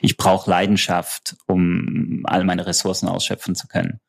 [0.00, 4.00] ich brauche Leidenschaft, um all meine Ressourcen ausschöpfen zu können.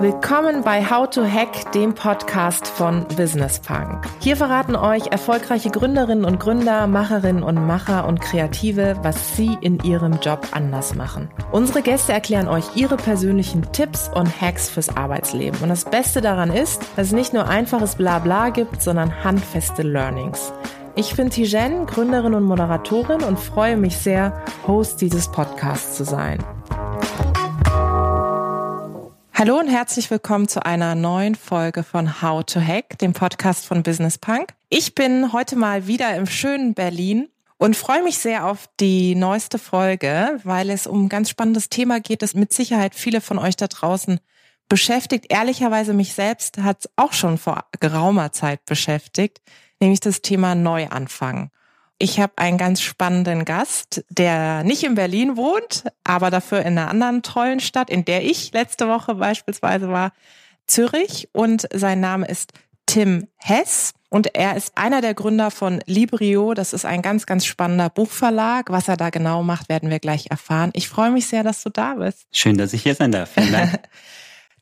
[0.00, 4.06] Willkommen bei How to Hack, dem Podcast von Business Punk.
[4.20, 9.80] Hier verraten euch erfolgreiche Gründerinnen und Gründer, Macherinnen und Macher und Kreative, was sie in
[9.80, 11.28] ihrem Job anders machen.
[11.50, 15.60] Unsere Gäste erklären euch ihre persönlichen Tipps und Hacks fürs Arbeitsleben.
[15.62, 20.52] Und das Beste daran ist, dass es nicht nur einfaches Blabla gibt, sondern handfeste Learnings.
[20.98, 26.44] Ich bin Tijen, Gründerin und Moderatorin und freue mich sehr, Host dieses Podcasts zu sein.
[29.32, 33.84] Hallo und herzlich willkommen zu einer neuen Folge von How to Hack, dem Podcast von
[33.84, 34.54] Business Punk.
[34.70, 39.60] Ich bin heute mal wieder im schönen Berlin und freue mich sehr auf die neueste
[39.60, 43.54] Folge, weil es um ein ganz spannendes Thema geht, das mit Sicherheit viele von euch
[43.54, 44.18] da draußen
[44.68, 45.26] beschäftigt.
[45.28, 49.40] Ehrlicherweise mich selbst hat es auch schon vor geraumer Zeit beschäftigt,
[49.80, 51.50] nämlich das Thema Neuanfang.
[52.00, 56.88] Ich habe einen ganz spannenden Gast, der nicht in Berlin wohnt, aber dafür in einer
[56.88, 60.12] anderen tollen Stadt, in der ich letzte Woche beispielsweise war,
[60.68, 61.28] Zürich.
[61.32, 62.52] Und sein Name ist
[62.86, 63.94] Tim Hess.
[64.10, 66.54] Und er ist einer der Gründer von Librio.
[66.54, 68.70] Das ist ein ganz, ganz spannender Buchverlag.
[68.70, 70.70] Was er da genau macht, werden wir gleich erfahren.
[70.74, 72.26] Ich freue mich sehr, dass du da bist.
[72.32, 73.30] Schön, dass ich hier sein darf.
[73.32, 73.80] Vielen Dank.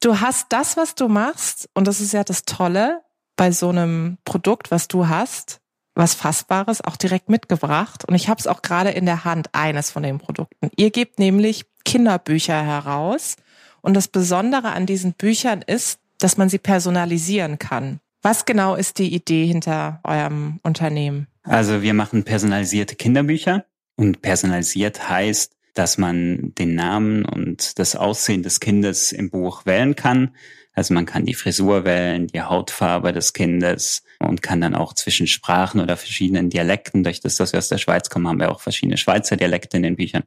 [0.01, 3.01] Du hast das, was du machst, und das ist ja das Tolle
[3.37, 5.61] bei so einem Produkt, was du hast,
[5.95, 9.91] was Fassbares auch direkt mitgebracht und ich habe es auch gerade in der Hand, eines
[9.91, 10.70] von den Produkten.
[10.77, 13.37] Ihr gebt nämlich Kinderbücher heraus
[13.81, 18.01] und das Besondere an diesen Büchern ist, dass man sie personalisieren kann.
[18.23, 21.29] Was genau ist die Idee hinter eurem Unternehmen?
[21.45, 23.64] Also wir machen personalisierte Kinderbücher
[23.97, 29.95] und personalisiert heißt, dass man den Namen und das Aussehen des Kindes im Buch wählen
[29.95, 30.34] kann.
[30.77, 35.27] Also man kann die Frisur wählen, die Hautfarbe des Kindes und kann dann auch zwischen
[35.27, 38.61] Sprachen oder verschiedenen Dialekten, durch das, dass wir aus der Schweiz kommen, haben wir auch
[38.61, 40.25] verschiedene Schweizer Dialekte in den Büchern,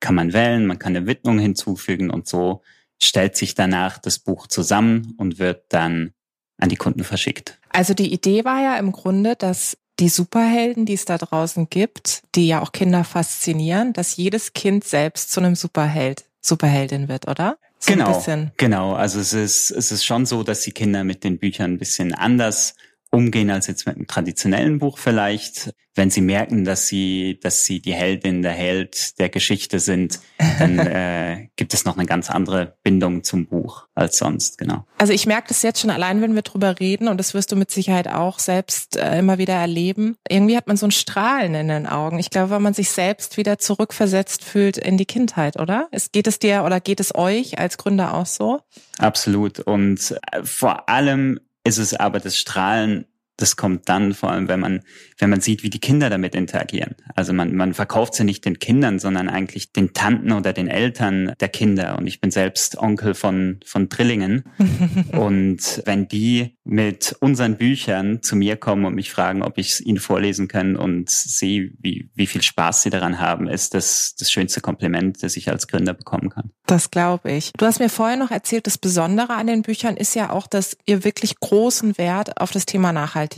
[0.00, 2.62] kann man wählen, man kann eine Widmung hinzufügen und so
[3.00, 6.12] stellt sich danach das Buch zusammen und wird dann
[6.56, 7.58] an die Kunden verschickt.
[7.68, 12.22] Also die Idee war ja im Grunde, dass die Superhelden, die es da draußen gibt,
[12.34, 17.58] die ja auch Kinder faszinieren, dass jedes Kind selbst zu einem Superheld, Superheldin wird, oder?
[17.82, 18.22] So genau,
[18.58, 18.92] genau.
[18.92, 22.14] Also es ist, es ist schon so, dass die Kinder mit den Büchern ein bisschen
[22.14, 22.74] anders
[23.10, 25.74] umgehen als jetzt mit einem traditionellen Buch vielleicht.
[25.96, 30.78] Wenn sie merken, dass sie, dass sie die Heldin, der Held der Geschichte sind, dann
[30.78, 34.86] äh, gibt es noch eine ganz andere Bindung zum Buch als sonst, genau.
[34.98, 37.56] Also ich merke das jetzt schon allein, wenn wir drüber reden, und das wirst du
[37.56, 40.16] mit Sicherheit auch selbst äh, immer wieder erleben.
[40.28, 42.20] Irgendwie hat man so ein Strahlen in den Augen.
[42.20, 45.88] Ich glaube, weil man sich selbst wieder zurückversetzt fühlt in die Kindheit, oder?
[45.90, 48.60] Es, geht es dir oder geht es euch als Gründer auch so?
[48.98, 49.58] Absolut.
[49.58, 53.06] Und äh, vor allem ist es aber das Strahlen
[53.40, 54.80] das kommt dann vor allem, wenn man,
[55.18, 56.94] wenn man sieht, wie die Kinder damit interagieren.
[57.14, 61.32] Also man, man verkauft sie nicht den Kindern, sondern eigentlich den Tanten oder den Eltern
[61.40, 61.96] der Kinder.
[61.98, 64.44] Und ich bin selbst Onkel von, von Drillingen.
[65.12, 69.80] und wenn die mit unseren Büchern zu mir kommen und mich fragen, ob ich es
[69.80, 74.30] ihnen vorlesen kann und sehe, wie, wie viel Spaß sie daran haben, ist das das
[74.30, 76.50] schönste Kompliment, das ich als Gründer bekommen kann.
[76.66, 77.52] Das glaube ich.
[77.56, 80.76] Du hast mir vorher noch erzählt, das Besondere an den Büchern ist ja auch, dass
[80.86, 83.29] ihr wirklich großen Wert auf das Thema Nachhaltigkeit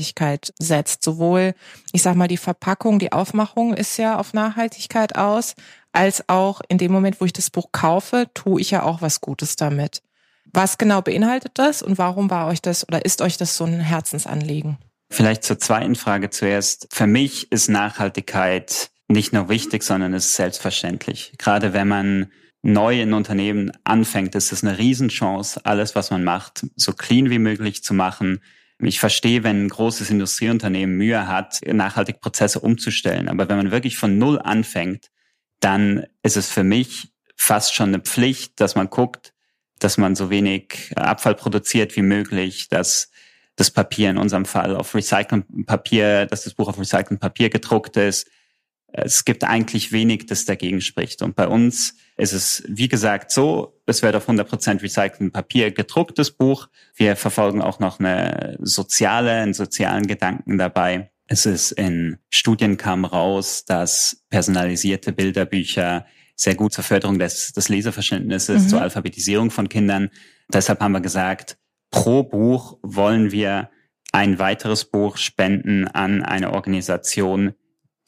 [0.59, 1.03] setzt.
[1.03, 1.55] Sowohl,
[1.93, 5.55] ich sag mal, die Verpackung, die Aufmachung ist ja auf Nachhaltigkeit aus,
[5.93, 9.21] als auch in dem Moment, wo ich das Buch kaufe, tue ich ja auch was
[9.21, 10.03] Gutes damit.
[10.53, 13.81] Was genau beinhaltet das und warum war euch das oder ist euch das so ein
[13.81, 14.79] Herzensanliegen?
[15.11, 16.89] Vielleicht zur zweiten Frage zuerst.
[16.91, 21.35] Für mich ist Nachhaltigkeit nicht nur wichtig, sondern ist selbstverständlich.
[21.39, 22.33] Gerade wenn man
[22.63, 27.39] neu in Unternehmen anfängt, ist es eine Riesenchance, alles, was man macht, so clean wie
[27.39, 28.41] möglich zu machen.
[28.85, 33.29] Ich verstehe, wenn ein großes Industrieunternehmen Mühe hat, nachhaltig Prozesse umzustellen.
[33.29, 35.11] Aber wenn man wirklich von Null anfängt,
[35.61, 39.33] dann ist es für mich fast schon eine Pflicht, dass man guckt,
[39.79, 43.11] dass man so wenig Abfall produziert wie möglich, dass
[43.57, 47.97] das Papier in unserem Fall auf recyceltem Papier, dass das Buch auf recyceltem Papier gedruckt
[47.97, 48.29] ist,
[48.93, 51.23] es gibt eigentlich wenig, das dagegen spricht.
[51.23, 56.31] Und bei uns ist es, wie gesagt, so, es wird auf 100% recyceltem Papier gedrucktes
[56.31, 56.69] Buch.
[56.95, 61.11] Wir verfolgen auch noch eine soziale, einen sozialen Gedanken dabei.
[61.27, 66.05] Es ist in Studien kam raus, dass personalisierte Bilderbücher
[66.37, 68.69] sehr gut zur Förderung des, des Leseverständnisses, mhm.
[68.69, 70.11] zur Alphabetisierung von Kindern.
[70.53, 71.57] Deshalb haben wir gesagt,
[71.91, 73.71] pro Buch wollen wir
[74.13, 77.55] ein weiteres Buch spenden an eine Organisation,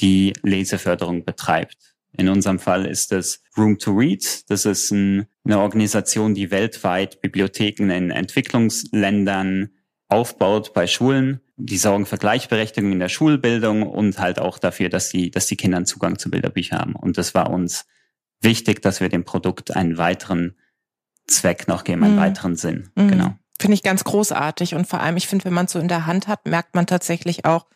[0.04, 1.96] die Leseförderung betreibt.
[2.16, 4.48] In unserem Fall ist es Room to Read.
[4.48, 9.70] Das ist ein, eine Organisation, die weltweit Bibliotheken in Entwicklungsländern
[10.08, 15.10] aufbaut bei Schulen die sorgen für Gleichberechtigung in der Schulbildung und halt auch dafür, dass
[15.10, 16.96] die, dass die Kinder Zugang zu Bilderbüchern haben.
[16.96, 17.86] Und das war uns
[18.40, 20.56] wichtig, dass wir dem Produkt einen weiteren
[21.26, 22.20] Zweck noch geben, einen mhm.
[22.20, 22.90] weiteren Sinn.
[22.96, 23.08] Mhm.
[23.08, 23.34] Genau.
[23.58, 24.74] Finde ich ganz großartig.
[24.74, 26.86] Und vor allem, ich finde, wenn man es so in der Hand hat, merkt man
[26.86, 27.66] tatsächlich auch,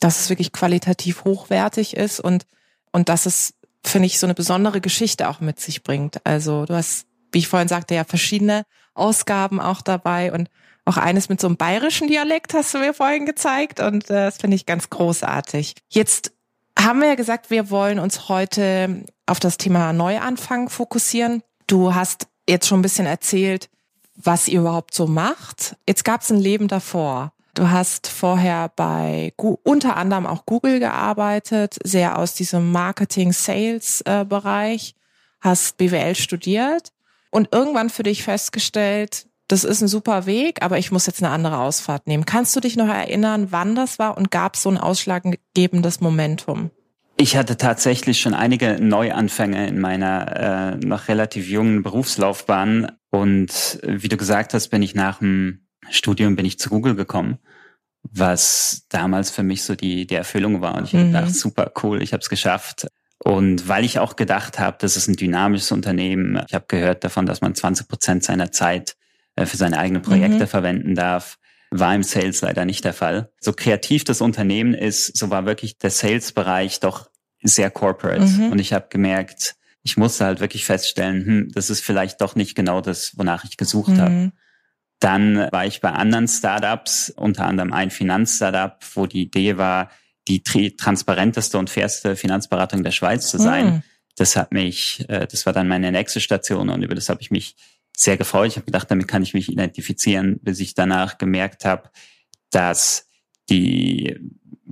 [0.00, 2.46] dass es wirklich qualitativ hochwertig ist und,
[2.90, 3.54] und dass es,
[3.84, 6.24] finde ich, so eine besondere Geschichte auch mit sich bringt.
[6.26, 8.64] Also du hast, wie ich vorhin sagte, ja verschiedene
[8.94, 10.48] Ausgaben auch dabei und
[10.84, 14.38] auch eines mit so einem bayerischen Dialekt hast du mir vorhin gezeigt und äh, das
[14.38, 15.74] finde ich ganz großartig.
[15.88, 16.32] Jetzt
[16.78, 21.42] haben wir ja gesagt, wir wollen uns heute auf das Thema Neuanfang fokussieren.
[21.66, 23.68] Du hast jetzt schon ein bisschen erzählt,
[24.16, 25.76] was ihr überhaupt so macht.
[25.86, 27.32] Jetzt gab es ein Leben davor.
[27.54, 34.94] Du hast vorher bei unter anderem auch Google gearbeitet, sehr aus diesem Marketing-Sales-Bereich,
[35.40, 36.92] hast BWL studiert
[37.30, 41.32] und irgendwann für dich festgestellt, das ist ein super Weg, aber ich muss jetzt eine
[41.32, 42.24] andere Ausfahrt nehmen.
[42.24, 46.70] Kannst du dich noch erinnern, wann das war und gab es so ein ausschlaggebendes Momentum?
[47.16, 54.08] Ich hatte tatsächlich schon einige Neuanfänge in meiner äh, noch relativ jungen Berufslaufbahn und wie
[54.08, 57.38] du gesagt hast, bin ich nach dem Studium bin ich zu Google gekommen,
[58.02, 61.12] was damals für mich so die die Erfüllung war und ich mhm.
[61.12, 62.86] dachte super cool, ich habe es geschafft.
[63.22, 67.26] Und weil ich auch gedacht habe, das ist ein dynamisches Unternehmen, ich habe gehört davon,
[67.26, 68.96] dass man 20 Prozent seiner Zeit
[69.36, 70.48] äh, für seine eigenen Projekte mhm.
[70.48, 71.38] verwenden darf.
[71.70, 73.30] War im Sales leider nicht der Fall.
[73.38, 77.10] So kreativ das Unternehmen ist, so war wirklich der Sales-Bereich doch
[77.42, 78.24] sehr corporate.
[78.24, 78.52] Mhm.
[78.52, 82.54] Und ich habe gemerkt, ich musste halt wirklich feststellen, hm, das ist vielleicht doch nicht
[82.54, 84.00] genau das, wonach ich gesucht mhm.
[84.00, 84.32] habe.
[85.00, 89.90] Dann war ich bei anderen Startups, unter anderem ein Finanzstartup, wo die Idee war,
[90.28, 93.66] die transparenteste und fairste Finanzberatung der Schweiz zu sein.
[93.66, 93.82] Mhm.
[94.16, 97.30] Das hat mich, äh, das war dann meine nächste Station und über das habe ich
[97.30, 97.56] mich
[97.96, 98.48] sehr gefreut.
[98.48, 101.90] Ich habe gedacht, damit kann ich mich identifizieren, bis ich danach gemerkt habe,
[102.50, 103.08] dass
[103.48, 104.18] die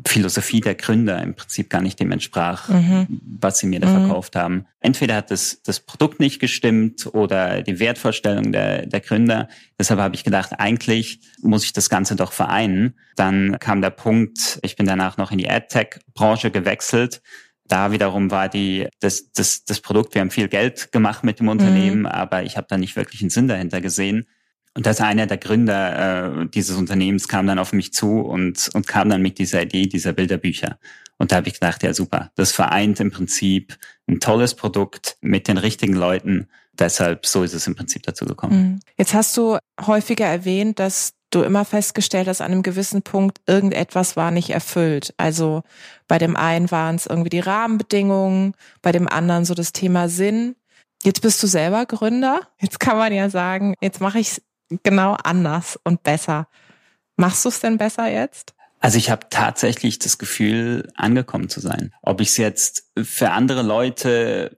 [0.07, 3.07] Philosophie der Gründer im Prinzip gar nicht dem entsprach, mhm.
[3.41, 4.07] was sie mir da mhm.
[4.07, 4.67] verkauft haben.
[4.81, 9.49] Entweder hat das, das Produkt nicht gestimmt oder die Wertvorstellung der, der Gründer.
[9.79, 12.95] Deshalb habe ich gedacht, eigentlich muss ich das Ganze doch vereinen.
[13.17, 17.21] Dann kam der Punkt, ich bin danach noch in die AdTech-Branche gewechselt
[17.69, 21.49] da wiederum war die das, das, das Produkt, wir haben viel Geld gemacht mit dem
[21.49, 22.07] Unternehmen, mhm.
[22.07, 24.27] aber ich habe da nicht wirklich einen Sinn dahinter gesehen.
[24.75, 28.87] Und das einer der Gründer äh, dieses Unternehmens kam dann auf mich zu und, und
[28.87, 30.79] kam dann mit dieser Idee dieser Bilderbücher.
[31.19, 33.77] Und da habe ich gedacht, ja super, das vereint im Prinzip
[34.07, 36.49] ein tolles Produkt mit den richtigen Leuten.
[36.79, 38.63] Deshalb so ist es im Prinzip dazu gekommen.
[38.63, 38.81] Mhm.
[38.97, 44.17] Jetzt hast du häufiger erwähnt, dass du immer festgestellt hast, an einem gewissen Punkt, irgendetwas
[44.17, 45.13] war nicht erfüllt.
[45.19, 45.63] Also
[46.07, 50.55] bei dem einen waren es irgendwie die Rahmenbedingungen, bei dem anderen so das Thema Sinn.
[51.03, 52.41] Jetzt bist du selber Gründer.
[52.61, 54.41] Jetzt kann man ja sagen, jetzt mache ich
[54.83, 56.49] genau anders und besser.
[57.17, 58.55] Machst du es denn besser jetzt?
[58.81, 61.93] Also ich habe tatsächlich das Gefühl, angekommen zu sein.
[62.03, 64.57] Ob ich es jetzt für andere Leute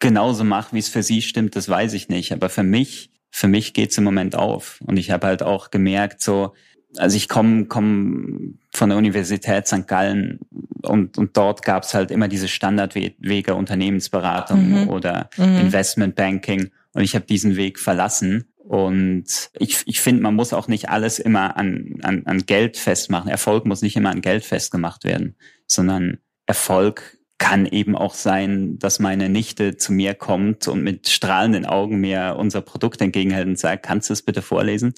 [0.00, 2.32] genauso mache, wie es für sie stimmt, das weiß ich nicht.
[2.32, 4.80] Aber für mich für mich geht's im Moment auf.
[4.86, 6.52] Und ich habe halt auch gemerkt, so,
[6.96, 9.86] also ich komme komm von der Universität St.
[9.86, 10.40] Gallen
[10.82, 14.88] und, und dort gab's halt immer diese Standardwege Unternehmensberatung mhm.
[14.88, 15.58] oder mhm.
[15.58, 16.70] Investmentbanking.
[16.92, 18.49] Und ich habe diesen Weg verlassen.
[18.70, 23.28] Und ich, ich finde, man muss auch nicht alles immer an, an, an Geld festmachen.
[23.28, 25.34] Erfolg muss nicht immer an Geld festgemacht werden,
[25.66, 31.66] sondern Erfolg kann eben auch sein, dass meine Nichte zu mir kommt und mit strahlenden
[31.66, 34.94] Augen mir unser Produkt entgegenhält und sagt, kannst du es bitte vorlesen?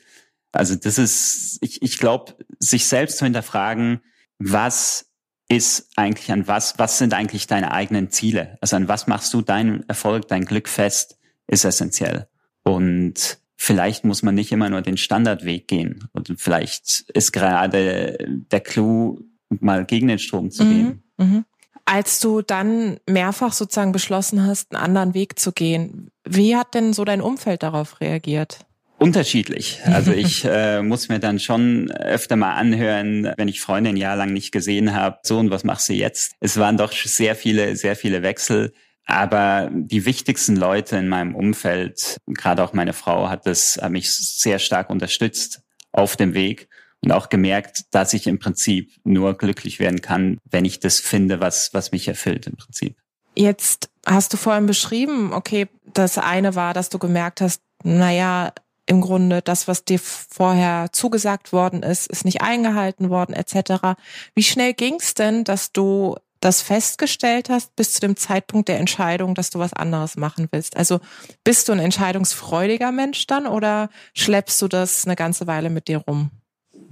[0.53, 4.03] Also das ist, ich, ich glaube, sich selbst zu hinterfragen,
[4.39, 5.15] was
[5.49, 8.59] ist eigentlich an was, was sind eigentlich deine eigenen Ziele?
[8.61, 12.29] Also an was machst du deinen Erfolg, dein Glück fest, ist essentiell.
[12.65, 16.09] Und vielleicht muss man nicht immer nur den Standardweg gehen.
[16.11, 18.19] Und vielleicht ist gerade
[18.51, 19.21] der Clou,
[19.61, 20.71] mal gegen den Strom zu mhm.
[20.71, 21.03] gehen.
[21.19, 21.45] Mhm.
[21.85, 26.93] Als du dann mehrfach sozusagen beschlossen hast, einen anderen Weg zu gehen, wie hat denn
[26.93, 28.59] so dein Umfeld darauf reagiert?
[28.99, 29.81] Unterschiedlich.
[29.85, 34.17] Also ich äh, muss mir dann schon öfter mal anhören, wenn ich Freunde ein Jahr
[34.17, 36.33] lang nicht gesehen habe, so und was machst du jetzt?
[36.41, 38.73] Es waren doch sehr viele, sehr viele Wechsel.
[39.05, 44.13] Aber die wichtigsten Leute in meinem Umfeld, gerade auch meine Frau, hat es hat mich
[44.13, 46.69] sehr stark unterstützt auf dem Weg
[47.01, 51.41] und auch gemerkt, dass ich im Prinzip nur glücklich werden kann, wenn ich das finde,
[51.41, 52.97] was, was mich erfüllt im Prinzip.
[53.35, 58.53] Jetzt hast du vorhin beschrieben, okay, das eine war, dass du gemerkt hast, naja,
[58.87, 63.97] im Grunde das, was dir vorher zugesagt worden ist, ist nicht eingehalten worden, etc.
[64.35, 68.79] Wie schnell ging es denn, dass du das festgestellt hast bis zu dem Zeitpunkt der
[68.79, 70.77] Entscheidung, dass du was anderes machen willst?
[70.77, 71.01] Also
[71.45, 75.99] bist du ein entscheidungsfreudiger Mensch dann oder schleppst du das eine ganze Weile mit dir
[75.99, 76.31] rum?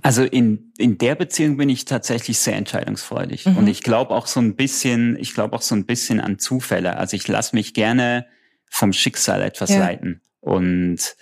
[0.02, 3.46] Also in, in der Beziehung bin ich tatsächlich sehr entscheidungsfreudig.
[3.46, 3.56] Mhm.
[3.58, 6.96] Und ich glaube auch so ein bisschen, ich glaube auch so ein bisschen an Zufälle.
[6.96, 8.26] Also ich lasse mich gerne
[8.70, 9.80] vom Schicksal etwas ja.
[9.80, 10.22] leiten.
[10.40, 11.16] Und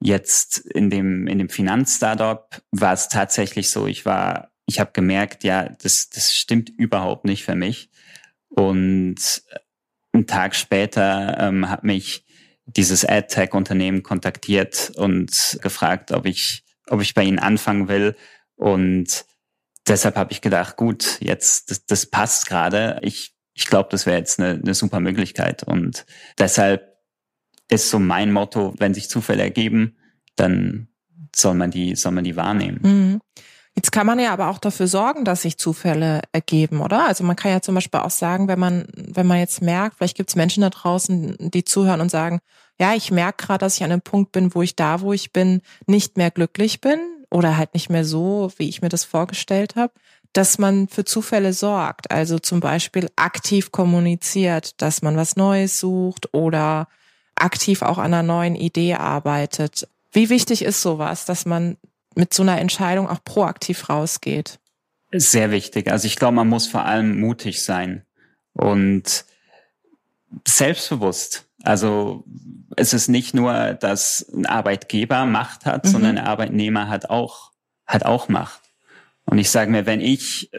[0.00, 5.44] jetzt in dem, in dem Finanzstartup war es tatsächlich so, ich war, ich habe gemerkt,
[5.44, 7.90] ja, das, das stimmt überhaupt nicht für mich.
[8.48, 9.42] Und
[10.12, 12.24] einen Tag später ähm, hat mich
[12.66, 18.16] dieses AdTech-Unternehmen kontaktiert und gefragt, ob ich, ob ich bei ihnen anfangen will.
[18.56, 19.26] Und
[19.86, 23.00] deshalb habe ich gedacht, gut, jetzt das, das passt gerade.
[23.02, 25.62] Ich, ich glaube, das wäre jetzt eine, eine super Möglichkeit.
[25.62, 26.06] Und
[26.38, 26.94] deshalb
[27.68, 29.96] ist so mein Motto, wenn sich Zufälle ergeben,
[30.36, 30.88] dann
[31.34, 32.80] soll man die, soll man die wahrnehmen.
[32.82, 33.20] Mhm.
[33.76, 37.06] Jetzt kann man ja aber auch dafür sorgen, dass sich Zufälle ergeben, oder?
[37.06, 40.16] Also man kann ja zum Beispiel auch sagen, wenn man, wenn man jetzt merkt, vielleicht
[40.16, 42.40] gibt es Menschen da draußen, die zuhören und sagen,
[42.78, 45.32] ja, ich merke gerade, dass ich an einem Punkt bin, wo ich da, wo ich
[45.32, 47.00] bin, nicht mehr glücklich bin
[47.30, 49.92] oder halt nicht mehr so, wie ich mir das vorgestellt habe,
[50.32, 52.10] dass man für Zufälle sorgt.
[52.12, 56.86] Also zum Beispiel aktiv kommuniziert, dass man was Neues sucht oder
[57.34, 59.88] aktiv auch an einer neuen Idee arbeitet.
[60.12, 61.76] Wie wichtig ist sowas, dass man
[62.14, 64.58] mit so einer Entscheidung auch proaktiv rausgeht?
[65.12, 65.90] Sehr wichtig.
[65.90, 68.04] Also ich glaube, man muss vor allem mutig sein
[68.52, 69.24] und
[70.46, 71.46] selbstbewusst.
[71.62, 72.24] Also
[72.76, 75.88] es ist nicht nur, dass ein Arbeitgeber Macht hat, mhm.
[75.88, 77.52] sondern ein Arbeitnehmer hat auch
[77.86, 78.60] hat auch Macht.
[79.26, 80.50] Und ich sage mir, wenn ich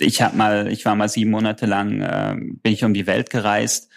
[0.00, 3.30] ich habe mal, ich war mal sieben Monate lang, äh, bin ich um die Welt
[3.30, 3.89] gereist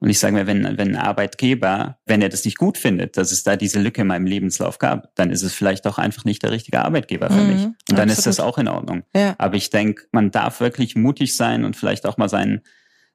[0.00, 3.32] und ich sage mir, wenn, wenn ein Arbeitgeber, wenn er das nicht gut findet, dass
[3.32, 6.42] es da diese Lücke in meinem Lebenslauf gab, dann ist es vielleicht auch einfach nicht
[6.44, 7.64] der richtige Arbeitgeber für mhm, mich.
[7.64, 8.18] Und dann absolut.
[8.18, 9.02] ist das auch in Ordnung.
[9.14, 9.34] Ja.
[9.38, 12.60] Aber ich denke, man darf wirklich mutig sein und vielleicht auch mal seinen,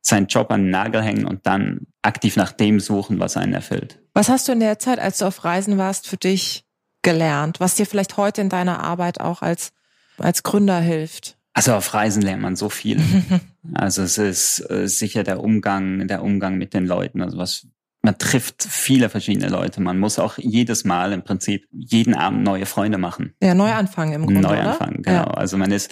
[0.02, 4.00] seinen Job an den Nagel hängen und dann aktiv nach dem suchen, was einen erfüllt.
[4.14, 6.66] Was hast du in der Zeit, als du auf Reisen warst, für dich
[7.02, 9.72] gelernt, was dir vielleicht heute in deiner Arbeit auch als,
[10.18, 11.38] als Gründer hilft?
[11.54, 13.00] Also auf Reisen lernt man so viel.
[13.74, 17.22] also es ist äh, sicher der Umgang, der Umgang mit den Leuten.
[17.22, 17.68] Also was
[18.04, 19.82] man trifft viele verschiedene Leute.
[19.82, 23.34] Man muss auch jedes Mal im Prinzip jeden Abend neue Freunde machen.
[23.42, 24.42] Ja, Neuanfang im Grunde.
[24.42, 25.20] Neuanfang, genau.
[25.20, 25.24] Ja.
[25.24, 25.90] Also man ist,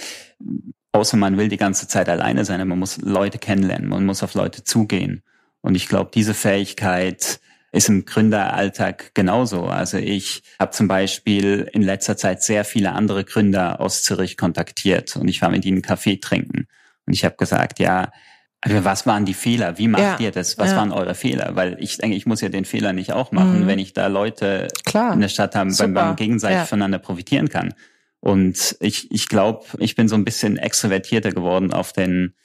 [0.92, 4.34] außer man will die ganze Zeit alleine sein, man muss Leute kennenlernen, man muss auf
[4.34, 5.24] Leute zugehen.
[5.62, 7.40] Und ich glaube, diese Fähigkeit
[7.72, 9.66] ist im Gründeralltag genauso.
[9.66, 15.16] Also ich habe zum Beispiel in letzter Zeit sehr viele andere Gründer aus Zürich kontaktiert
[15.16, 16.68] und ich war mit ihnen Kaffee trinken.
[17.06, 18.12] Und ich habe gesagt, ja,
[18.60, 19.78] also was waren die Fehler?
[19.78, 20.58] Wie macht ja, ihr das?
[20.60, 20.78] Was ja.
[20.78, 21.56] waren eure Fehler?
[21.56, 23.68] Weil ich denke, ich muss ja den Fehler nicht auch machen, mhm.
[23.68, 25.14] wenn ich da Leute Klar.
[25.14, 26.66] in der Stadt haben, beim, beim gegenseitig ja.
[26.66, 27.74] voneinander profitieren kann.
[28.20, 32.36] Und ich, ich glaube, ich bin so ein bisschen extrovertierter geworden auf den,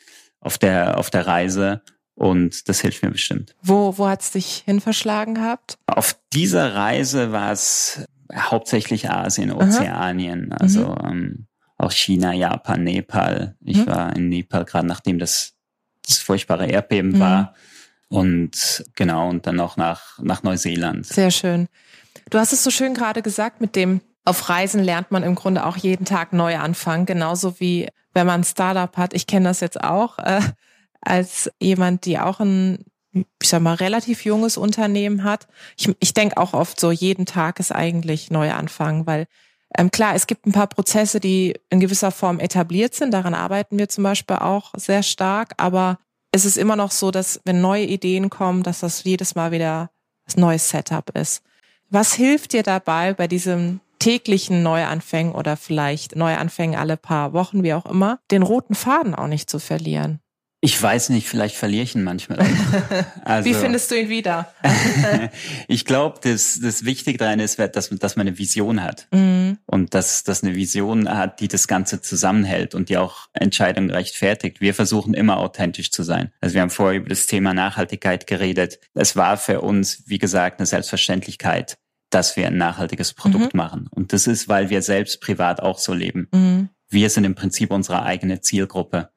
[0.41, 1.83] auf der, auf der Reise
[2.17, 3.55] und das hilft mir bestimmt.
[3.63, 5.79] Wo, wo hat's dich hin verschlagen gehabt?
[5.87, 8.05] Auf dieser Reise war es
[8.35, 10.59] hauptsächlich Asien, Ozeanien, Aha.
[10.61, 11.09] also mhm.
[11.09, 11.47] ähm,
[11.79, 13.55] auch China, Japan, Nepal.
[13.61, 13.87] Ich mhm.
[13.87, 15.53] war in Nepal gerade nachdem das,
[16.07, 17.21] das furchtbare Erdbeben mhm.
[17.21, 17.55] war.
[18.09, 21.07] Und genau, und dann auch nach, nach Neuseeland.
[21.07, 21.69] Sehr schön.
[22.31, 25.67] Du hast es so schön gerade gesagt, mit dem auf Reisen lernt man im Grunde
[25.67, 29.13] auch jeden Tag neu anfangen, genauso wie wenn man ein Startup hat.
[29.13, 30.19] Ich kenne das jetzt auch.
[30.19, 30.41] Äh,
[31.07, 35.47] als jemand, die auch ein, ich sag mal, relativ junges Unternehmen hat.
[35.77, 39.27] Ich, ich denke auch oft so, jeden Tag ist eigentlich neu anfangen, weil
[39.77, 43.13] ähm, klar, es gibt ein paar Prozesse, die in gewisser Form etabliert sind.
[43.13, 45.55] Daran arbeiten wir zum Beispiel auch sehr stark.
[45.57, 45.99] Aber
[46.33, 49.91] es ist immer noch so, dass wenn neue Ideen kommen, dass das jedes Mal wieder
[50.25, 51.43] das neues Setup ist.
[51.89, 57.75] Was hilft dir dabei bei diesem täglichen Neuanfängen oder vielleicht Neuanfängen alle paar Wochen, wie
[57.75, 60.21] auch immer, den roten Faden auch nicht zu verlieren?
[60.67, 62.39] Ich weiß nicht, vielleicht verliere ich ihn manchmal.
[63.25, 64.53] Also, Wie findest du ihn wieder?
[65.69, 69.09] ich glaube, das, das Wichtige daran ist, dass, dass man eine Vision hat.
[69.13, 69.59] Mhm.
[69.67, 74.61] Und dass, dass eine Vision hat, die das Ganze zusammenhält und die auch Entscheidungen rechtfertigt.
[74.61, 76.33] Wir versuchen immer authentisch zu sein.
[76.41, 78.79] Also wir haben vorher über das Thema Nachhaltigkeit geredet.
[78.95, 81.79] Es war für uns, wie gesagt, eine Selbstverständlichkeit,
[82.11, 83.59] dass wir ein nachhaltiges Produkt mhm.
[83.59, 83.89] machen.
[83.91, 86.29] Und das ist, weil wir selbst privat auch so leben.
[86.33, 86.69] Mhm.
[86.89, 89.11] Wir sind im Prinzip unsere eigene Zielgruppe.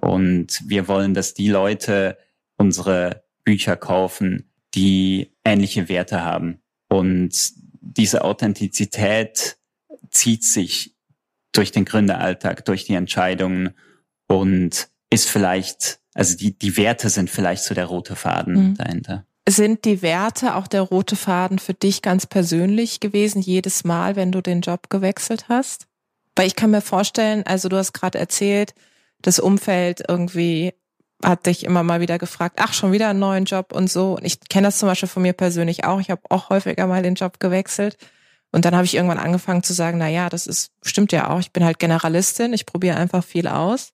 [0.00, 2.18] Und wir wollen, dass die Leute
[2.56, 6.60] unsere Bücher kaufen, die ähnliche Werte haben.
[6.88, 9.56] Und diese Authentizität
[10.10, 10.94] zieht sich
[11.52, 13.74] durch den Gründeralltag, durch die Entscheidungen
[14.28, 18.76] und ist vielleicht, also die, die Werte sind vielleicht so der rote Faden mhm.
[18.76, 19.24] dahinter.
[19.48, 24.30] Sind die Werte auch der rote Faden für dich ganz persönlich gewesen, jedes Mal, wenn
[24.30, 25.86] du den Job gewechselt hast?
[26.36, 28.74] Weil ich kann mir vorstellen, also du hast gerade erzählt,
[29.22, 30.72] das Umfeld irgendwie
[31.22, 34.16] hat dich immer mal wieder gefragt, ach, schon wieder einen neuen Job und so.
[34.16, 36.00] Und ich kenne das zum Beispiel von mir persönlich auch.
[36.00, 37.98] Ich habe auch häufiger mal den Job gewechselt.
[38.52, 41.40] Und dann habe ich irgendwann angefangen zu sagen, na ja, das ist stimmt ja auch.
[41.40, 43.92] Ich bin halt Generalistin, ich probiere einfach viel aus.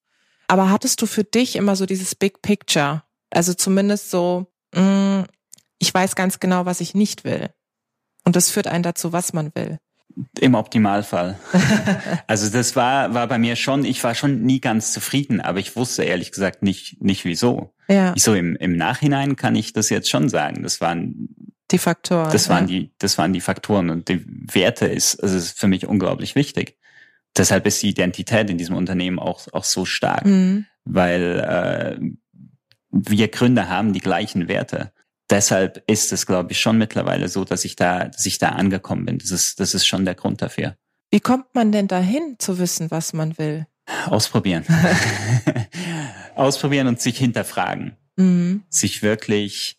[0.48, 3.02] Aber hattest du für dich immer so dieses Big Picture?
[3.30, 5.26] Also zumindest so, mh, mm,
[5.78, 7.50] ich weiß ganz genau, was ich nicht will.
[8.24, 9.78] Und das führt einen dazu, was man will.
[10.40, 11.38] Im Optimalfall.
[12.26, 15.76] also das war, war bei mir schon, ich war schon nie ganz zufrieden, aber ich
[15.76, 17.74] wusste ehrlich gesagt nicht, nicht wieso.
[17.88, 18.14] Ja.
[18.16, 20.62] Ich so im, im Nachhinein kann ich das jetzt schon sagen.
[20.62, 21.28] Das waren
[21.70, 22.30] die Faktoren.
[22.32, 22.80] Das waren ja.
[22.80, 26.78] die, das waren die Faktoren und die Werte ist, also ist für mich unglaublich wichtig.
[27.36, 30.66] Deshalb ist die Identität in diesem Unternehmen auch, auch so stark, mhm.
[30.84, 32.00] weil äh,
[32.90, 34.92] wir Gründer haben die gleichen Werte.
[35.30, 39.06] Deshalb ist es, glaube ich, schon mittlerweile so, dass ich da, dass ich da angekommen
[39.06, 39.18] bin.
[39.18, 40.76] Das ist, das ist schon der Grund dafür.
[41.10, 43.66] Wie kommt man denn dahin, zu wissen, was man will?
[44.06, 44.64] Ausprobieren.
[46.34, 47.96] Ausprobieren und sich hinterfragen.
[48.16, 48.64] Mhm.
[48.68, 49.78] Sich wirklich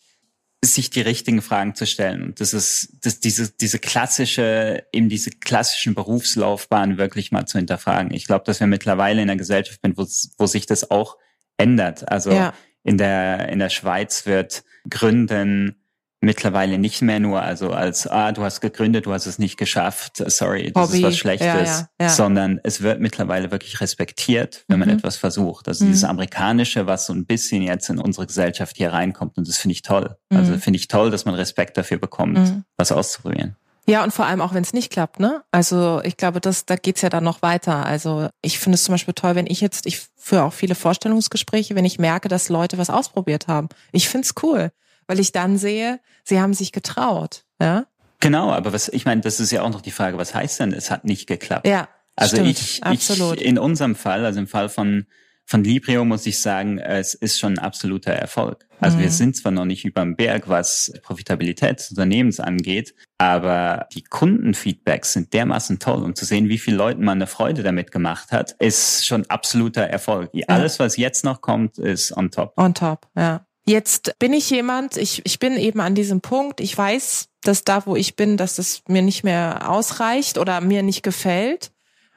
[0.63, 2.23] sich die richtigen Fragen zu stellen.
[2.23, 8.11] Und das ist das, diese, diese klassische, eben diese klassischen Berufslaufbahn wirklich mal zu hinterfragen.
[8.11, 11.17] Ich glaube, dass wir mittlerweile in einer Gesellschaft sind, wo, wo sich das auch
[11.57, 12.11] ändert.
[12.11, 12.53] Also ja.
[12.83, 15.75] in der, in der Schweiz wird Gründen
[16.19, 20.23] mittlerweile nicht mehr nur also als ah du hast gegründet du hast es nicht geschafft
[20.25, 20.97] sorry das Hobby.
[20.97, 22.09] ist was Schlechtes ja, ja, ja.
[22.09, 24.95] sondern es wird mittlerweile wirklich respektiert wenn man mhm.
[24.95, 25.89] etwas versucht also mhm.
[25.89, 29.73] dieses amerikanische was so ein bisschen jetzt in unsere Gesellschaft hier reinkommt und das finde
[29.73, 30.59] ich toll also mhm.
[30.59, 32.63] finde ich toll dass man Respekt dafür bekommt mhm.
[32.77, 33.55] was auszuprobieren
[33.87, 35.43] ja, und vor allem auch, wenn es nicht klappt, ne?
[35.51, 37.85] Also ich glaube, das, da geht's ja dann noch weiter.
[37.85, 41.75] Also ich finde es zum Beispiel toll, wenn ich jetzt, ich führe auch viele Vorstellungsgespräche,
[41.75, 43.69] wenn ich merke, dass Leute was ausprobiert haben.
[43.91, 44.71] Ich find's cool
[45.07, 47.45] weil ich dann sehe, sie haben sich getraut.
[47.59, 47.85] Ja?
[48.19, 50.73] Genau, aber was ich meine, das ist ja auch noch die Frage, was heißt denn,
[50.73, 51.67] es hat nicht geklappt?
[51.67, 51.87] Ja.
[52.15, 53.39] Also stimmt, ich, absolut.
[53.39, 55.05] ich in unserem Fall, also im Fall von
[55.47, 58.67] von Librio muss ich sagen, es ist schon ein absoluter Erfolg.
[58.81, 59.03] Also mhm.
[59.03, 64.03] wir sind zwar noch nicht über dem Berg, was Profitabilität des Unternehmens angeht, aber die
[64.03, 68.33] Kundenfeedbacks sind dermaßen toll und zu sehen, wie viele Leuten man eine Freude damit gemacht
[68.33, 70.31] hat, ist schon absoluter Erfolg.
[70.47, 72.53] Alles, was jetzt noch kommt, ist on top.
[72.57, 73.45] On top, ja.
[73.65, 77.85] Jetzt bin ich jemand, ich, ich bin eben an diesem Punkt, ich weiß, dass da,
[77.85, 81.71] wo ich bin, dass das mir nicht mehr ausreicht oder mir nicht gefällt.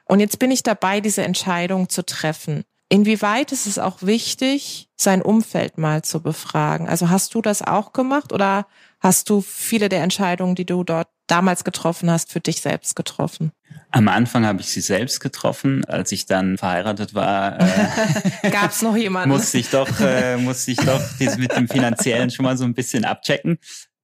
[0.05, 2.63] Und jetzt bin ich dabei, diese Entscheidung zu treffen.
[2.91, 6.89] Inwieweit ist es auch wichtig, sein Umfeld mal zu befragen?
[6.89, 8.67] Also hast du das auch gemacht oder
[8.99, 13.53] hast du viele der Entscheidungen, die du dort damals getroffen hast, für dich selbst getroffen?
[13.91, 15.85] Am Anfang habe ich sie selbst getroffen.
[15.85, 19.29] Als ich dann verheiratet war, äh, gab es noch jemanden.
[19.29, 22.73] musste ich doch, äh, musste ich doch dieses mit dem finanziellen schon mal so ein
[22.73, 23.57] bisschen abchecken.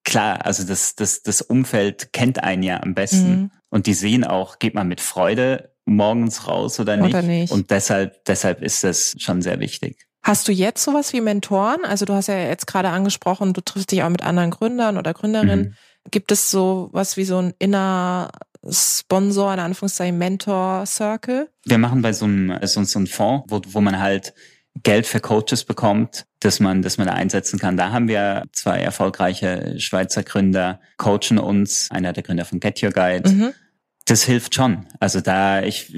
[0.06, 3.52] Klar, also das, das, das Umfeld kennt einen ja am besten mhm.
[3.68, 7.10] und die sehen auch, geht man mit Freude morgens raus oder nicht?
[7.10, 7.52] Oder nicht.
[7.52, 10.08] Und deshalb, deshalb ist das schon sehr wichtig.
[10.24, 11.86] Hast du jetzt sowas wie Mentoren?
[11.86, 15.14] Also du hast ja jetzt gerade angesprochen, du triffst dich auch mit anderen Gründern oder
[15.14, 15.60] Gründerinnen.
[15.60, 16.12] Mhm.
[16.12, 18.30] Gibt es so was wie so ein inner
[18.70, 21.50] Sponsor, in Anführungszeichen Mentor Circle?
[21.66, 24.34] Wir machen bei so einem, so, so einem Fonds, wo, wo man halt
[24.84, 27.78] Geld für Coaches bekommt, dass man, dass man da einsetzen kann.
[27.78, 32.92] Da haben wir zwei erfolgreiche Schweizer Gründer, coachen uns, einer der Gründer von Get Your
[32.92, 33.30] Guide.
[33.30, 33.54] Mhm
[34.08, 34.86] das hilft schon.
[35.02, 35.94] Also da ich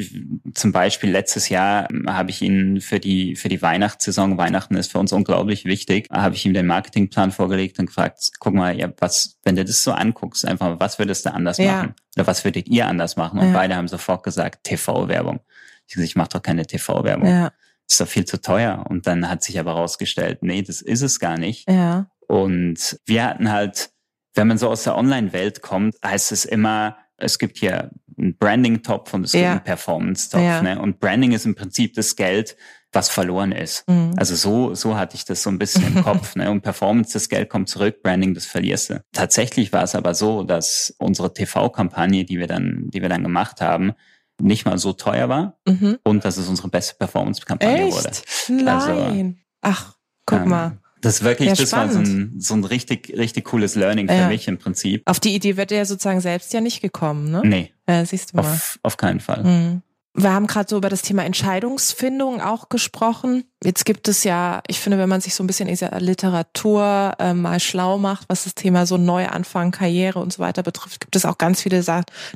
[0.55, 4.97] zum Beispiel letztes Jahr habe ich ihn für die für die Weihnachtssaison, Weihnachten ist für
[4.97, 9.37] uns unglaublich wichtig, habe ich ihm den Marketingplan vorgelegt und gefragt, guck mal, ja, was,
[9.43, 11.71] wenn du das so anguckst, einfach, was würdest du anders ja.
[11.71, 11.95] machen?
[12.17, 13.39] Oder was würdet ihr anders machen?
[13.39, 13.53] Und ja.
[13.53, 15.41] beide haben sofort gesagt, TV-Werbung.
[15.85, 17.27] Ich gesagt, ich mache doch keine TV-Werbung.
[17.27, 17.51] Ja.
[17.87, 18.85] Das ist doch viel zu teuer.
[18.89, 21.69] Und dann hat sich aber rausgestellt, nee, das ist es gar nicht.
[21.69, 22.09] Ja.
[22.27, 23.91] Und wir hatten halt,
[24.33, 29.13] wenn man so aus der Online-Welt kommt, heißt es immer, es gibt hier einen Branding-Topf
[29.13, 30.41] und es gibt einen Performance-Topf.
[30.41, 30.61] Ja.
[30.61, 30.79] Ne?
[30.79, 32.57] Und Branding ist im Prinzip das Geld,
[32.91, 33.87] was verloren ist.
[33.87, 34.13] Mhm.
[34.17, 36.35] Also so, so hatte ich das so ein bisschen im Kopf.
[36.35, 36.49] Ne?
[36.49, 39.03] Und Performance, das Geld kommt zurück, Branding, das verlierst du.
[39.13, 43.61] Tatsächlich war es aber so, dass unsere TV-Kampagne, die wir dann, die wir dann gemacht
[43.61, 43.93] haben,
[44.41, 45.99] nicht mal so teuer war mhm.
[46.03, 48.11] und dass es unsere beste Performance-Kampagne wurde.
[48.47, 48.67] Nein.
[48.67, 50.77] Also, Ach, guck ähm, mal.
[51.01, 54.15] Das ist wirklich, ja, das war so ein, so ein richtig, richtig cooles Learning für
[54.15, 54.27] ja.
[54.27, 55.01] mich im Prinzip.
[55.05, 57.41] Auf die Idee wird er ja sozusagen selbst ja nicht gekommen, ne?
[57.45, 57.73] Nee.
[57.87, 58.41] Ja, siehst du mal.
[58.41, 59.43] Auf, auf keinen Fall.
[59.43, 59.81] Mhm.
[60.21, 63.45] Wir haben gerade so über das Thema Entscheidungsfindung auch gesprochen.
[63.63, 67.13] Jetzt gibt es ja, ich finde, wenn man sich so ein bisschen in dieser Literatur
[67.19, 71.15] äh, mal schlau macht, was das Thema so Neuanfang, Karriere und so weiter betrifft, gibt
[71.15, 71.81] es auch ganz viele,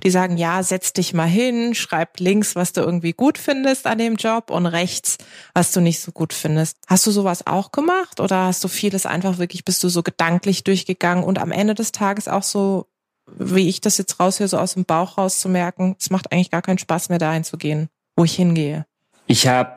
[0.01, 3.97] die sagen, ja, setz dich mal hin, schreib links, was du irgendwie gut findest an
[3.97, 5.17] dem Job und rechts,
[5.53, 6.77] was du nicht so gut findest.
[6.87, 10.63] Hast du sowas auch gemacht oder hast du vieles einfach wirklich, bist du so gedanklich
[10.63, 12.87] durchgegangen und am Ende des Tages auch so
[13.27, 16.51] wie ich das jetzt raushöre, so aus dem Bauch raus zu merken, es macht eigentlich
[16.51, 18.85] gar keinen Spaß mehr, dahin zu gehen, wo ich hingehe.
[19.27, 19.75] Ich habe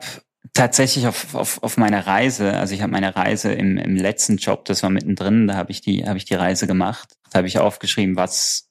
[0.53, 4.65] tatsächlich auf, auf, auf meiner Reise, also ich habe meine Reise im, im letzten Job,
[4.65, 7.59] das war mittendrin, da habe ich die habe ich die Reise gemacht, da habe ich
[7.59, 8.67] aufgeschrieben, was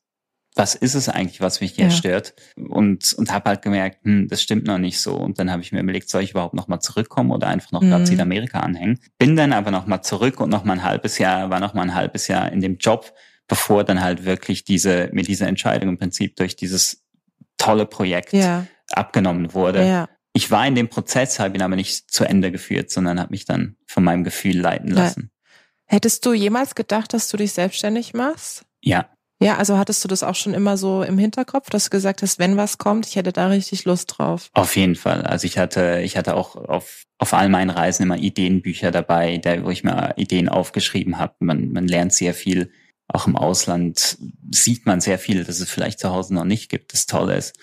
[0.56, 1.90] was ist es eigentlich, was mich hier ja.
[1.90, 2.34] stört?
[2.56, 5.14] Und, und habe halt gemerkt, hm, das stimmt noch nicht so.
[5.14, 8.06] Und dann habe ich mir überlegt, soll ich überhaupt nochmal zurückkommen oder einfach noch mhm.
[8.06, 8.98] Südamerika anhängen?
[9.18, 12.50] Bin dann aber nochmal zurück und nochmal ein halbes Jahr, war nochmal ein halbes Jahr
[12.50, 13.12] in dem Job,
[13.48, 17.04] bevor dann halt wirklich diese, mir diese Entscheidung im Prinzip durch dieses
[17.56, 18.66] tolle Projekt ja.
[18.90, 19.86] abgenommen wurde.
[19.86, 20.08] Ja.
[20.32, 23.46] Ich war in dem Prozess, habe ihn aber nicht zu Ende geführt, sondern habe mich
[23.46, 25.30] dann von meinem Gefühl leiten lassen.
[25.86, 28.64] Hättest du jemals gedacht, dass du dich selbstständig machst?
[28.82, 32.22] Ja, ja, also hattest du das auch schon immer so im Hinterkopf, dass du gesagt
[32.22, 34.48] hast, wenn was kommt, ich hätte da richtig Lust drauf?
[34.54, 35.22] Auf jeden Fall.
[35.22, 39.62] Also ich hatte, ich hatte auch auf, auf all meinen Reisen immer Ideenbücher dabei, da,
[39.62, 41.34] wo ich mir Ideen aufgeschrieben habe.
[41.40, 42.72] Man, man lernt sehr viel.
[43.08, 44.18] Auch im Ausland
[44.50, 47.56] sieht man sehr viel, dass es vielleicht zu Hause noch nicht gibt, das Tolle ist.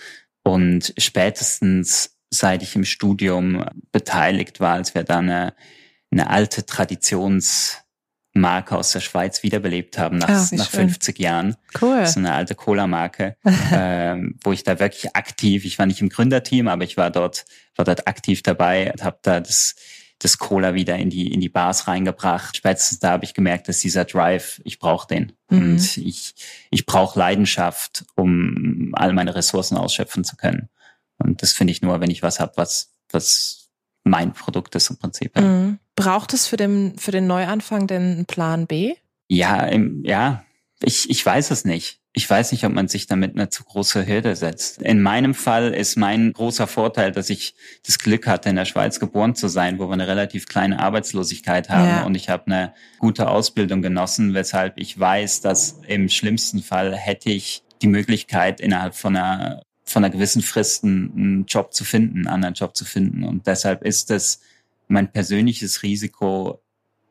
[0.44, 5.54] Und spätestens seit ich im Studium beteiligt war, als wir da eine,
[6.12, 7.84] eine alte Traditions
[8.36, 11.56] Marke aus der Schweiz wiederbelebt haben nach, ah, nach 50 Jahren.
[11.80, 12.06] Cool.
[12.08, 13.38] So eine alte Cola-Marke,
[13.72, 17.46] ähm, wo ich da wirklich aktiv, ich war nicht im Gründerteam, aber ich war dort,
[17.76, 19.76] war dort aktiv dabei und habe da das,
[20.24, 22.58] das Cola wieder in die, in die Bars reingebracht.
[22.58, 25.34] Spätestens da habe ich gemerkt, dass dieser Drive, ich brauche den.
[25.50, 25.58] Mhm.
[25.58, 26.36] Und ich,
[26.70, 30.70] ich brauche Leidenschaft, um all meine Ressourcen ausschöpfen zu können.
[31.18, 33.70] Und das finde ich nur, wenn ich was habe, was, was
[34.04, 35.40] mein Produkt ist im Prinzip.
[35.40, 35.80] Mhm.
[35.96, 38.96] Braucht es für den, für den Neuanfang denn einen Plan B?
[39.28, 40.44] Ja, im, ja,
[40.86, 42.00] ich, ich weiß es nicht.
[42.16, 44.82] Ich weiß nicht, ob man sich damit eine zu große Hürde setzt.
[44.82, 49.00] In meinem Fall ist mein großer Vorteil, dass ich das Glück hatte, in der Schweiz
[49.00, 51.88] geboren zu sein, wo wir eine relativ kleine Arbeitslosigkeit haben.
[51.88, 52.04] Ja.
[52.04, 57.32] Und ich habe eine gute Ausbildung genossen, weshalb ich weiß, dass im schlimmsten Fall hätte
[57.32, 62.28] ich die Möglichkeit, innerhalb von einer, von einer gewissen Frist einen Job zu finden, einen
[62.28, 63.24] anderen Job zu finden.
[63.24, 64.40] Und deshalb ist es
[64.88, 66.63] mein persönliches Risiko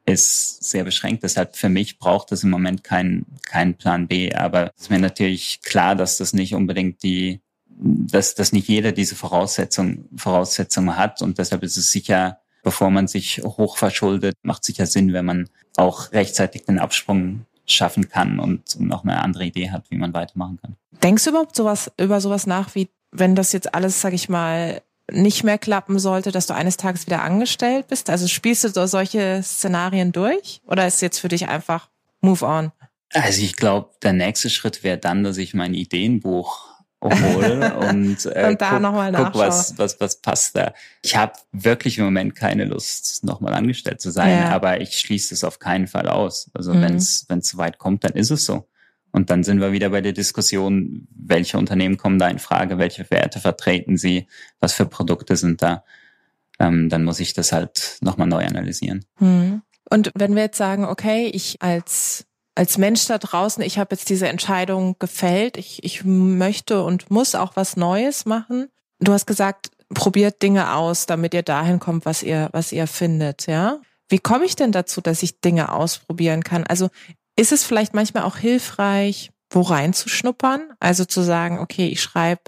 [0.05, 1.23] ist sehr beschränkt.
[1.23, 4.33] Deshalb für mich braucht es im Moment keinen keinen Plan B.
[4.35, 8.93] Aber es ist mir natürlich klar, dass das nicht unbedingt die, dass, dass nicht jeder
[8.93, 11.23] diese Voraussetzung, Voraussetzungen hat.
[11.23, 15.49] Und deshalb ist es sicher, bevor man sich hoch verschuldet, macht sicher Sinn, wenn man
[15.77, 20.59] auch rechtzeitig den Absprung schaffen kann und noch eine andere Idee hat, wie man weitermachen
[20.61, 20.77] kann.
[21.03, 24.83] Denkst du überhaupt sowas, über sowas nach, wie wenn das jetzt alles, sag ich mal,
[25.11, 28.11] nicht mehr klappen sollte, dass du eines Tages wieder angestellt bist?
[28.11, 31.89] Also spielst du solche Szenarien durch oder ist jetzt für dich einfach
[32.21, 32.73] Move on?
[33.13, 38.49] Also ich glaube, der nächste Schritt wäre dann, dass ich mein Ideenbuch hole und, äh,
[38.49, 40.73] und da guck, nochmal guck was, was, was passt da.
[41.03, 44.49] Ich habe wirklich im Moment keine Lust, nochmal angestellt zu sein, ja.
[44.51, 46.51] aber ich schließe es auf keinen Fall aus.
[46.55, 46.83] Also mhm.
[46.83, 48.69] wenn es wenn es weit kommt, dann ist es so.
[49.13, 53.09] Und dann sind wir wieder bei der Diskussion, welche Unternehmen kommen da in Frage, welche
[53.11, 54.27] Werte vertreten sie,
[54.59, 55.85] was für Produkte sind da.
[56.59, 59.05] Ähm, dann muss ich das halt nochmal neu analysieren.
[59.19, 59.63] Hm.
[59.91, 64.11] Und wenn wir jetzt sagen, okay, ich als als Mensch da draußen, ich habe jetzt
[64.11, 68.69] diese Entscheidung gefällt, ich, ich möchte und muss auch was Neues machen.
[69.01, 73.47] Du hast gesagt, probiert Dinge aus, damit ihr dahin kommt, was ihr, was ihr findet,
[73.47, 73.81] ja?
[74.09, 76.65] Wie komme ich denn dazu, dass ich Dinge ausprobieren kann?
[76.65, 76.91] Also
[77.37, 80.73] ist es vielleicht manchmal auch hilfreich, wo reinzuschnuppern?
[80.81, 82.43] Also zu sagen, okay, ich schreibe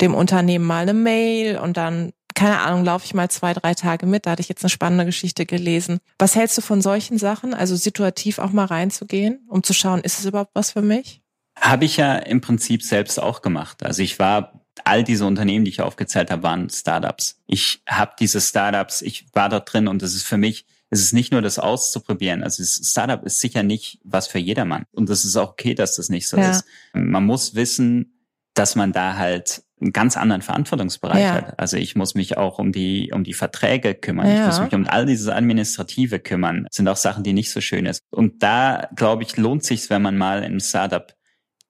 [0.00, 4.06] dem Unternehmen mal eine Mail und dann, keine Ahnung, laufe ich mal zwei, drei Tage
[4.06, 4.26] mit.
[4.26, 6.00] Da hatte ich jetzt eine spannende Geschichte gelesen.
[6.18, 7.54] Was hältst du von solchen Sachen?
[7.54, 11.20] Also situativ auch mal reinzugehen, um zu schauen, ist es überhaupt was für mich?
[11.60, 13.84] Habe ich ja im Prinzip selbst auch gemacht.
[13.84, 17.40] Also ich war all diese Unternehmen, die ich aufgezählt habe, waren Startups.
[17.46, 21.12] Ich habe diese Startups, ich war dort drin und das ist für mich es ist
[21.12, 22.42] nicht nur das auszuprobieren.
[22.42, 24.84] Also das Startup ist sicher nicht was für jedermann.
[24.92, 26.50] Und das ist auch okay, dass das nicht so ja.
[26.50, 26.64] ist.
[26.92, 28.14] Man muss wissen,
[28.54, 31.34] dass man da halt einen ganz anderen Verantwortungsbereich ja.
[31.34, 31.58] hat.
[31.58, 34.28] Also ich muss mich auch um die, um die Verträge kümmern.
[34.28, 34.40] Ja.
[34.40, 36.64] Ich muss mich um all dieses Administrative kümmern.
[36.64, 38.00] Das sind auch Sachen, die nicht so schön ist.
[38.10, 41.14] Und da, glaube ich, lohnt sich wenn man mal im Startup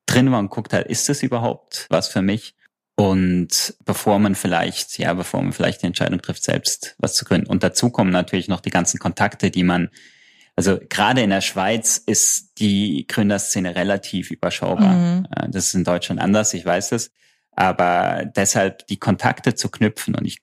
[0.07, 2.55] drin war und guckt hat, ist das überhaupt was für mich?
[2.97, 7.49] Und bevor man vielleicht, ja, bevor man vielleicht die Entscheidung trifft, selbst was zu gründen.
[7.49, 9.91] Und dazu kommen natürlich noch die ganzen Kontakte, die man,
[10.55, 14.95] also gerade in der Schweiz ist die Gründerszene relativ überschaubar.
[14.95, 15.27] Mhm.
[15.49, 17.11] Das ist in Deutschland anders, ich weiß es.
[17.51, 20.39] Aber deshalb die Kontakte zu knüpfen und ich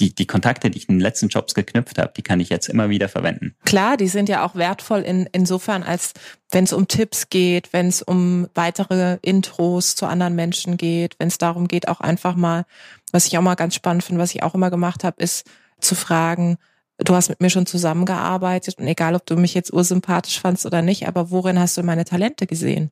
[0.00, 2.68] die, die Kontakte, die ich in den letzten Jobs geknüpft habe, die kann ich jetzt
[2.68, 3.54] immer wieder verwenden.
[3.64, 6.12] Klar, die sind ja auch wertvoll in, insofern, als
[6.50, 11.28] wenn es um Tipps geht, wenn es um weitere Intros zu anderen Menschen geht, wenn
[11.28, 12.64] es darum geht, auch einfach mal,
[13.12, 15.46] was ich auch mal ganz spannend finde, was ich auch immer gemacht habe, ist
[15.80, 16.56] zu fragen,
[16.98, 20.82] du hast mit mir schon zusammengearbeitet und egal, ob du mich jetzt ursympathisch fandst oder
[20.82, 22.90] nicht, aber worin hast du meine Talente gesehen?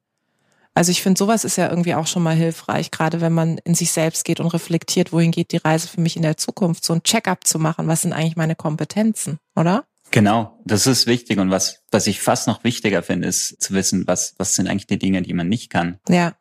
[0.74, 3.74] Also ich finde, sowas ist ja irgendwie auch schon mal hilfreich, gerade wenn man in
[3.74, 6.94] sich selbst geht und reflektiert, wohin geht die Reise für mich in der Zukunft, so
[6.94, 9.84] ein Check-up zu machen, was sind eigentlich meine Kompetenzen, oder?
[10.12, 11.38] Genau, das ist wichtig.
[11.38, 14.86] Und was, was ich fast noch wichtiger finde, ist zu wissen, was, was sind eigentlich
[14.86, 15.98] die Dinge, die man nicht kann.
[16.08, 16.34] Ja.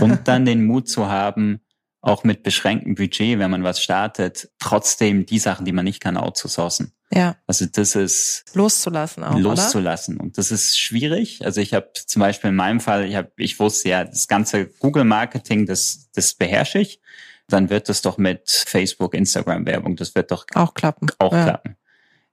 [0.00, 1.60] und dann den Mut zu haben,
[2.00, 6.16] auch mit beschränktem Budget, wenn man was startet, trotzdem die Sachen, die man nicht kann,
[6.16, 6.92] outzusourcen.
[7.12, 7.36] Ja.
[7.46, 10.24] Also das ist loszulassen auch, loszulassen oder?
[10.24, 11.44] und das ist schwierig.
[11.44, 14.66] Also ich habe zum Beispiel in meinem Fall, ich habe, ich wusste ja, das ganze
[14.66, 17.00] Google Marketing, das das beherrsche ich.
[17.48, 21.08] Dann wird das doch mit Facebook, Instagram Werbung, das wird doch auch klappen.
[21.18, 21.44] Auch ja.
[21.44, 21.76] klappen.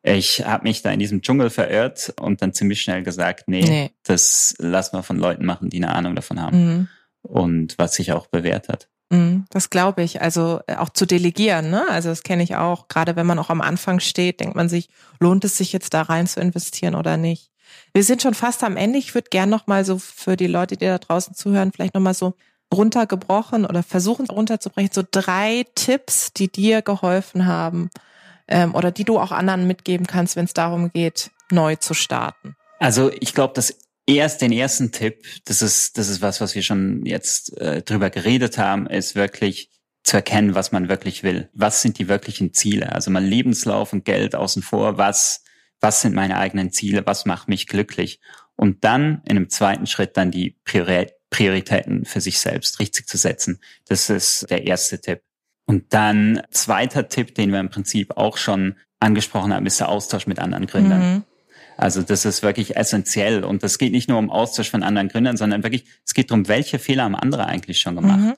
[0.03, 3.91] Ich habe mich da in diesem Dschungel verirrt und dann ziemlich schnell gesagt, nee, nee.
[4.03, 6.65] das lassen wir von Leuten machen, die eine Ahnung davon haben.
[6.65, 6.87] Mhm.
[7.23, 8.87] Und was sich auch bewährt hat.
[9.09, 10.21] Mhm, das glaube ich.
[10.21, 11.87] Also äh, auch zu delegieren, ne?
[11.89, 12.87] Also das kenne ich auch.
[12.87, 14.89] Gerade wenn man auch am Anfang steht, denkt man sich,
[15.19, 17.51] lohnt es sich jetzt da rein zu investieren oder nicht?
[17.93, 18.97] Wir sind schon fast am Ende.
[18.97, 22.01] Ich würde gern noch mal so für die Leute, die da draußen zuhören, vielleicht noch
[22.01, 22.33] mal so
[22.73, 27.89] runtergebrochen oder versuchen runterzubrechen, so drei Tipps, die dir geholfen haben,
[28.47, 32.55] ähm, oder die du auch anderen mitgeben kannst, wenn es darum geht, neu zu starten?
[32.79, 36.63] Also ich glaube, das erst den ersten Tipp, das ist das ist was, was wir
[36.63, 39.69] schon jetzt äh, drüber geredet haben, ist wirklich
[40.03, 41.49] zu erkennen, was man wirklich will.
[41.53, 42.91] Was sind die wirklichen Ziele?
[42.91, 44.97] Also mal Lebenslauf und Geld außen vor.
[44.97, 45.43] Was
[45.79, 47.05] was sind meine eigenen Ziele?
[47.05, 48.19] Was macht mich glücklich?
[48.55, 53.59] Und dann in einem zweiten Schritt dann die Prioritäten für sich selbst richtig zu setzen.
[53.87, 55.21] Das ist der erste Tipp.
[55.65, 60.27] Und dann zweiter Tipp, den wir im Prinzip auch schon angesprochen haben, ist der Austausch
[60.27, 61.13] mit anderen Gründern.
[61.15, 61.23] Mhm.
[61.77, 63.43] Also das ist wirklich essentiell.
[63.43, 66.47] Und das geht nicht nur um Austausch von anderen Gründern, sondern wirklich, es geht darum,
[66.47, 68.19] welche Fehler haben andere eigentlich schon gemacht.
[68.19, 68.33] Mhm.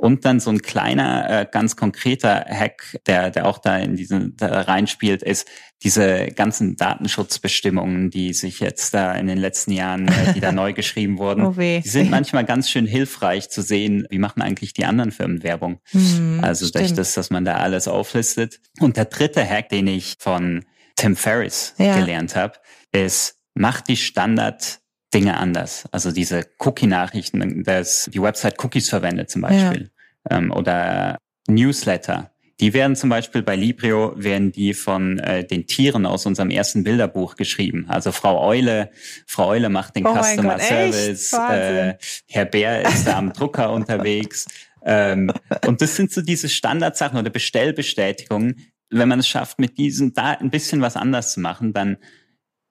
[0.00, 4.34] Und dann so ein kleiner, äh, ganz konkreter Hack, der, der auch da in diesen
[4.34, 5.46] da reinspielt, ist
[5.82, 10.72] diese ganzen Datenschutzbestimmungen, die sich jetzt da in den letzten Jahren, äh, die da neu
[10.72, 14.86] geschrieben wurden, oh die sind manchmal ganz schön hilfreich zu sehen, wie machen eigentlich die
[14.86, 15.80] anderen Firmen Werbung.
[15.92, 18.58] Mhm, also durch das, dass man da alles auflistet.
[18.78, 20.64] Und der dritte Hack, den ich von
[21.00, 21.98] Tim Ferriss ja.
[21.98, 22.54] gelernt habe,
[22.92, 24.80] ist, macht die Standard
[25.14, 25.84] Dinge anders.
[25.90, 29.90] Also diese Cookie-Nachrichten, dass die Website Cookies verwendet zum Beispiel.
[30.28, 30.36] Ja.
[30.36, 32.30] Ähm, oder Newsletter.
[32.60, 36.84] Die werden zum Beispiel bei Librio, werden die von äh, den Tieren aus unserem ersten
[36.84, 37.86] Bilderbuch geschrieben.
[37.88, 38.90] Also Frau Eule,
[39.26, 41.94] Frau Eule macht den oh Customer Gott, Service, äh,
[42.28, 44.46] Herr Bär ist da am Drucker unterwegs.
[44.84, 45.32] Ähm,
[45.66, 48.69] und das sind so diese Standardsachen oder Bestellbestätigungen.
[48.90, 51.96] Wenn man es schafft, mit diesen da ein bisschen was anders zu machen, dann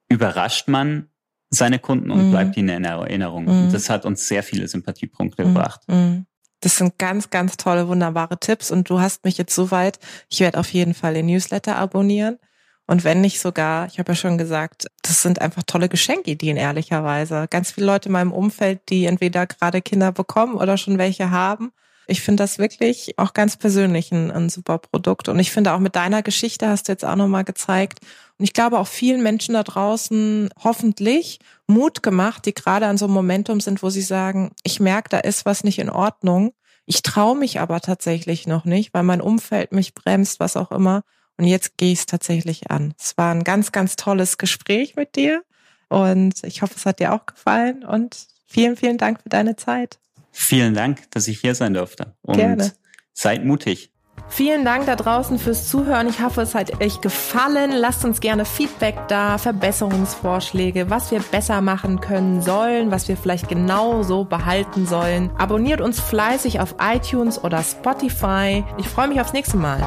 [0.10, 1.10] überrascht man
[1.50, 2.32] seine Kunden und mhm.
[2.32, 3.44] bleibt ihnen in Erinnerung.
[3.46, 3.66] Mhm.
[3.66, 5.48] Und das hat uns sehr viele Sympathiepunkte mhm.
[5.48, 5.82] gebracht.
[5.88, 6.26] Mhm.
[6.62, 8.70] Das sind ganz, ganz tolle, wunderbare Tipps.
[8.70, 9.98] Und du hast mich jetzt soweit,
[10.30, 12.38] ich werde auf jeden Fall den Newsletter abonnieren.
[12.86, 17.48] Und wenn nicht sogar, ich habe ja schon gesagt, das sind einfach tolle Geschenkideen, ehrlicherweise.
[17.50, 21.72] Ganz viele Leute in meinem Umfeld, die entweder gerade Kinder bekommen oder schon welche haben.
[22.10, 25.30] Ich finde das wirklich auch ganz persönlich ein, ein super Produkt.
[25.30, 28.00] Und ich finde auch mit deiner Geschichte hast du jetzt auch nochmal gezeigt,
[28.40, 33.06] und ich glaube auch vielen Menschen da draußen hoffentlich Mut gemacht, die gerade an so
[33.06, 36.54] einem Momentum sind, wo sie sagen, ich merke, da ist was nicht in Ordnung.
[36.86, 41.04] Ich traue mich aber tatsächlich noch nicht, weil mein Umfeld mich bremst, was auch immer.
[41.38, 42.94] Und jetzt gehe ich es tatsächlich an.
[42.98, 45.44] Es war ein ganz, ganz tolles Gespräch mit dir.
[45.90, 47.84] Und ich hoffe, es hat dir auch gefallen.
[47.84, 50.00] Und vielen, vielen Dank für deine Zeit.
[50.32, 52.16] Vielen Dank, dass ich hier sein durfte.
[52.22, 52.72] Und Gerne.
[53.14, 53.92] seid mutig.
[54.28, 56.08] Vielen Dank da draußen fürs Zuhören.
[56.08, 57.72] Ich hoffe, es hat euch gefallen.
[57.72, 63.48] Lasst uns gerne Feedback da, Verbesserungsvorschläge, was wir besser machen können sollen, was wir vielleicht
[63.48, 65.32] genau so behalten sollen.
[65.38, 68.64] Abonniert uns fleißig auf iTunes oder Spotify.
[68.78, 69.82] Ich freue mich aufs nächste Mal.